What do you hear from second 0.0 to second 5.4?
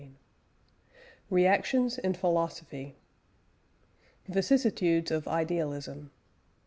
CHAPTER X REACTIONS IN PHILOSOPHY VICISSITUDES OF